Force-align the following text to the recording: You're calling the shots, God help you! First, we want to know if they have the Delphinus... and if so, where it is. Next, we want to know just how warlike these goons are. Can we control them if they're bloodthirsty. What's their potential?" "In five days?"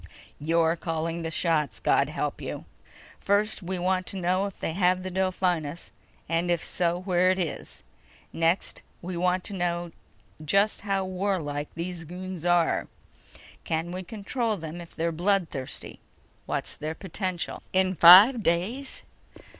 You're 0.39 0.75
calling 0.75 1.21
the 1.21 1.29
shots, 1.29 1.79
God 1.79 2.09
help 2.09 2.41
you! 2.41 2.65
First, 3.19 3.61
we 3.61 3.77
want 3.77 4.07
to 4.07 4.17
know 4.17 4.47
if 4.47 4.59
they 4.59 4.73
have 4.73 5.03
the 5.03 5.11
Delphinus... 5.11 5.91
and 6.27 6.49
if 6.49 6.63
so, 6.63 6.97
where 7.01 7.29
it 7.29 7.37
is. 7.37 7.83
Next, 8.33 8.81
we 9.03 9.15
want 9.15 9.43
to 9.43 9.53
know 9.53 9.91
just 10.43 10.81
how 10.81 11.05
warlike 11.05 11.69
these 11.75 12.03
goons 12.05 12.47
are. 12.47 12.87
Can 13.63 13.91
we 13.91 14.01
control 14.01 14.57
them 14.57 14.81
if 14.81 14.95
they're 14.95 15.11
bloodthirsty. 15.11 15.99
What's 16.47 16.75
their 16.75 16.95
potential?" 16.95 17.61
"In 17.71 17.93
five 17.95 18.41
days?" 18.41 19.03